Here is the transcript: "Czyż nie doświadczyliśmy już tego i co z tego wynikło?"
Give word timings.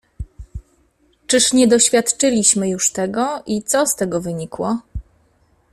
"Czyż 1.27 1.53
nie 1.53 1.67
doświadczyliśmy 1.67 2.69
już 2.69 2.91
tego 2.91 3.43
i 3.45 3.63
co 3.63 3.85
z 3.87 3.95
tego 3.95 4.21
wynikło?" 4.21 4.77